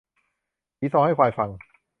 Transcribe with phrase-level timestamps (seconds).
[0.77, 1.49] สีซอให้ควายฟัง